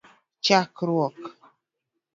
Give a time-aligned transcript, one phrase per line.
[0.45, 1.15] chakruok